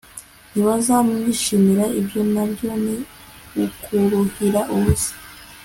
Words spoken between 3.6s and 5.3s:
ukuruhira ubusa